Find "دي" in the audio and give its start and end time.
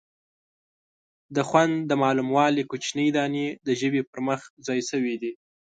5.21-5.31